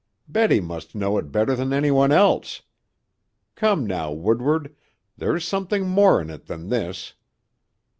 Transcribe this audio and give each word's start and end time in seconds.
Betty 0.27 0.59
must 0.59 0.95
know 0.95 1.19
it 1.19 1.31
better 1.31 1.55
than 1.55 1.71
any 1.71 1.91
one 1.91 2.11
else. 2.11 2.63
Come, 3.53 3.85
now, 3.85 4.11
Woodward, 4.11 4.75
there's 5.15 5.47
something 5.47 5.87
more 5.87 6.19
in 6.19 6.31
it 6.31 6.47
than 6.47 6.69
this?" 6.69 7.13